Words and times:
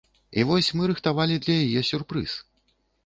І 0.39 0.45
вось 0.51 0.69
мы 0.79 0.87
рыхтавалі 0.91 1.35
для 1.43 1.59
яе 1.67 1.81
сюрпрыз. 1.91 2.31